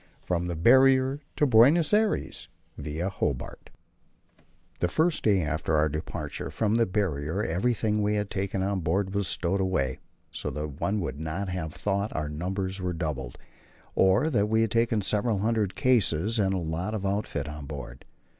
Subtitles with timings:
[0.23, 3.69] From the Barrier to Buenos Aires, Via Hobart.
[4.79, 9.13] The first day after our departure from the Barrier everything we had taken on board
[9.13, 9.99] was stowed away,
[10.31, 13.37] so that one would not have thought our numbers were doubled,
[13.93, 18.03] or that we had taken several hundred cases and a lot of outfit on board.